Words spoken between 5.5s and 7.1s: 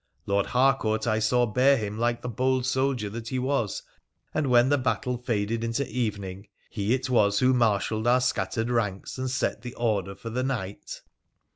into evening he it